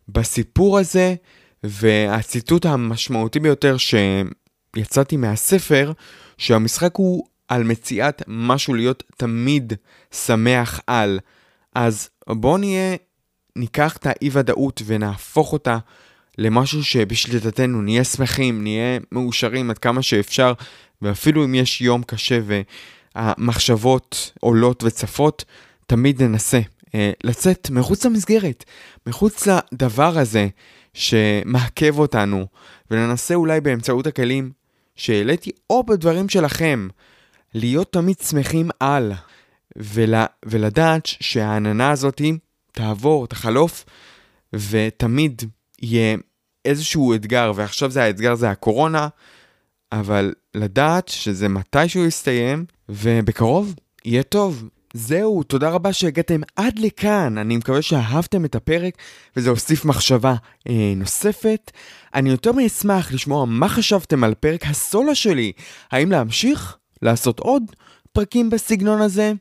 בסיפור 0.09 0.79
הזה, 0.79 1.15
והציטוט 1.63 2.67
המשמעותי 2.67 3.41
ביותר 3.41 3.77
שיצאתי 3.77 5.17
מהספר, 5.17 5.93
שהמשחק 6.39 6.97
הוא 6.97 7.27
על 7.49 7.65
מציאת 7.65 8.23
משהו 8.27 8.75
להיות 8.75 9.03
תמיד 9.17 9.73
שמח 10.11 10.81
על. 10.87 11.19
אז 11.75 12.09
בואו 12.29 12.57
נהיה, 12.57 12.97
ניקח 13.57 13.97
את 13.97 14.07
האי 14.07 14.31
ודאות 14.33 14.83
ונהפוך 14.87 15.53
אותה 15.53 15.79
למשהו 16.39 16.85
שבשליטתנו, 16.85 17.83
נהיה 17.83 18.05
שמחים, 18.05 18.63
נהיה 18.63 18.99
מאושרים 19.13 19.71
עד 19.71 19.79
כמה 19.79 20.03
שאפשר, 20.03 20.53
ואפילו 21.03 21.45
אם 21.45 21.55
יש 21.55 21.81
יום 21.81 22.03
קשה 22.03 22.39
והמחשבות 23.17 24.33
עולות 24.41 24.83
וצפות, 24.83 25.45
תמיד 25.87 26.23
ננסה 26.23 26.61
אה, 26.95 27.11
לצאת 27.25 27.71
מחוץ 27.71 28.07
למסגרת, 28.07 28.65
מחוץ 29.07 29.47
לדבר 29.47 30.19
הזה 30.19 30.49
שמעכב 30.95 31.99
אותנו, 31.99 32.47
וננסה 32.91 33.35
אולי 33.35 33.61
באמצעות 33.61 34.07
הכלים 34.07 34.51
שהעליתי, 34.97 35.51
או 35.71 35.85
בדברים 35.85 36.29
שלכם, 36.29 36.89
להיות 37.55 37.93
תמיד 37.93 38.17
שמחים 38.19 38.71
על, 38.81 39.13
ול, 39.77 40.15
ולדעת 40.45 41.07
שהעננה 41.07 41.91
הזאת 41.91 42.21
תעבור, 42.73 43.27
תחלוף, 43.27 43.85
ותמיד 44.53 45.43
יהיה 45.83 46.17
איזשהו 46.65 47.15
אתגר, 47.15 47.53
ועכשיו 47.55 47.91
זה 47.91 48.03
האתגר 48.03 48.35
זה 48.35 48.51
הקורונה, 48.51 49.09
אבל 49.93 50.35
לדעת 50.55 51.09
שזה 51.09 51.49
מתישהו 51.49 52.05
יסתיים, 52.05 52.65
ובקרוב 52.89 53.75
יהיה 54.05 54.23
טוב. 54.23 54.69
זהו, 54.95 55.43
תודה 55.43 55.71
רבה 55.71 55.93
שהגעתם 55.93 56.41
עד 56.57 56.79
לכאן. 56.79 57.39
אני 57.39 57.57
מקווה 57.57 57.83
שאהבתם 57.83 58.45
את 58.45 58.55
הפרק 58.55 58.95
וזה 59.37 59.51
הוסיף 59.51 59.85
מחשבה 59.85 60.35
אה, 60.69 60.93
נוספת. 60.97 61.71
אני 62.15 62.31
יותר 62.31 62.53
מאשמח 62.53 63.13
לשמוע 63.13 63.45
מה 63.45 63.69
חשבתם 63.69 64.25
על 64.25 64.35
פרק 64.35 64.67
הסולו 64.67 65.15
שלי. 65.15 65.53
האם 65.91 66.11
להמשיך? 66.11 66.77
לעשות 67.03 67.41
עוד 67.41 67.63
פרקים 68.13 68.51
בסגנון 68.51 69.01
הזה? 69.01 69.33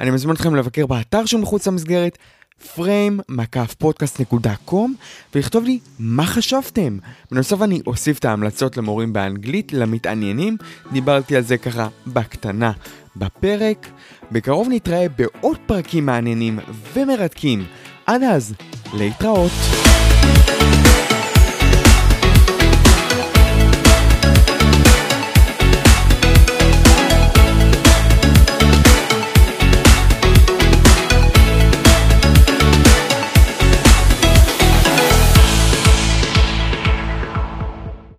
אני 0.00 0.10
מזמין 0.10 0.34
אתכם 0.34 0.54
לבקר 0.54 0.86
באתר 0.86 1.26
של 1.26 1.36
מחוץ 1.36 1.66
למסגרת, 1.66 2.18
frame.podcast.com 2.62 4.90
ולכתוב 5.34 5.64
לי 5.64 5.78
מה 5.98 6.26
חשבתם. 6.26 6.98
בנוסף 7.30 7.62
אני 7.62 7.80
אוסיף 7.86 8.18
את 8.18 8.24
ההמלצות 8.24 8.76
למורים 8.76 9.12
באנגלית 9.12 9.72
למתעניינים, 9.72 10.56
דיברתי 10.92 11.36
על 11.36 11.42
זה 11.42 11.56
ככה 11.56 11.88
בקטנה 12.06 12.72
בפרק. 13.16 13.88
בקרוב 14.32 14.68
נתראה 14.70 15.06
בעוד 15.08 15.56
פרקים 15.66 16.06
מעניינים 16.06 16.58
ומרתקים. 16.94 17.64
עד 18.06 18.22
אז, 18.22 18.54
להתראות. 18.94 19.52